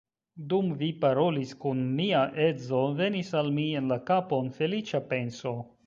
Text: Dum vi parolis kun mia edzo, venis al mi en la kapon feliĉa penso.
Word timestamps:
Dum 0.51 0.71
vi 0.79 0.87
parolis 1.03 1.51
kun 1.65 1.83
mia 1.99 2.23
edzo, 2.47 2.81
venis 3.03 3.31
al 3.43 3.55
mi 3.59 3.67
en 3.83 3.93
la 3.95 3.99
kapon 4.11 4.53
feliĉa 4.61 5.05
penso. 5.15 5.57